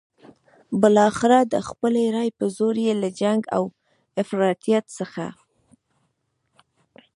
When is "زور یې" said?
2.57-2.93